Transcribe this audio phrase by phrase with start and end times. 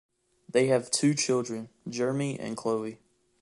[0.49, 3.01] They have two children: Jeremy and Chloe.